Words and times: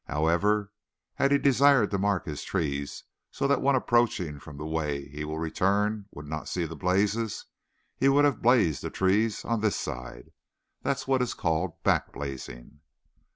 "However, 0.07 0.71
had 1.13 1.31
he 1.31 1.37
desired 1.37 1.91
to 1.91 1.99
mark 1.99 2.25
his 2.25 2.41
trees 2.41 3.03
so 3.29 3.45
that 3.47 3.61
one 3.61 3.75
approaching 3.75 4.39
from 4.39 4.57
the 4.57 4.65
way 4.65 5.07
he 5.09 5.23
will 5.23 5.37
return 5.37 6.07
would 6.09 6.25
not 6.25 6.47
see 6.47 6.65
the 6.65 6.75
blazes, 6.75 7.45
he 7.97 8.09
would 8.09 8.25
have 8.25 8.41
blazed 8.41 8.81
the 8.81 8.89
trees 8.89 9.45
on 9.45 9.61
this 9.61 9.75
side. 9.75 10.31
That 10.81 10.97
is 10.97 11.07
what 11.07 11.21
is 11.21 11.35
called 11.35 11.83
back 11.83 12.13
blazing." 12.13 12.79